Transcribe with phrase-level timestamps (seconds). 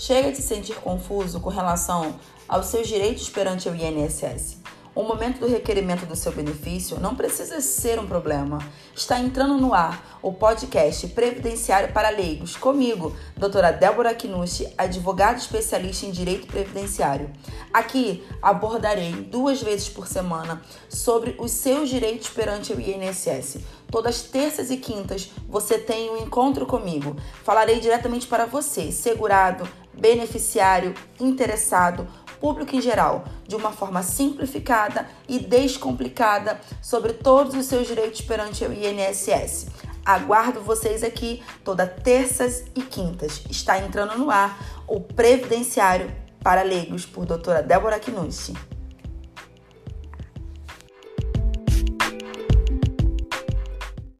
[0.00, 2.14] Chega de se sentir confuso com relação
[2.48, 4.59] aos seus direitos perante o INSS.
[4.92, 8.58] O momento do requerimento do seu benefício não precisa ser um problema.
[8.94, 16.06] Está entrando no ar o podcast Previdenciário para Leigos, comigo, doutora Débora Kinucci, advogada especialista
[16.06, 17.30] em direito previdenciário.
[17.72, 23.58] Aqui abordarei duas vezes por semana sobre os seus direitos perante o INSS.
[23.92, 27.14] Todas terças e quintas você tem um encontro comigo.
[27.44, 32.08] Falarei diretamente para você, segurado, beneficiário, interessado
[32.40, 38.64] público em geral, de uma forma simplificada e descomplicada sobre todos os seus direitos perante
[38.64, 39.68] o INSS.
[40.04, 43.42] Aguardo vocês aqui toda terças e quintas.
[43.50, 44.58] Está entrando no ar
[44.88, 46.10] o Previdenciário
[46.42, 48.54] para Leigos por doutora Débora Quinucci.